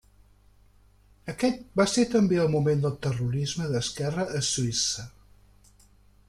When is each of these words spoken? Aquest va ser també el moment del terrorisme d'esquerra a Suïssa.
Aquest 1.33 1.59
va 1.81 1.85
ser 1.91 2.05
també 2.13 2.39
el 2.45 2.49
moment 2.55 2.81
del 2.87 2.97
terrorisme 3.07 3.69
d'esquerra 3.75 4.27
a 4.41 4.43
Suïssa. 4.49 5.07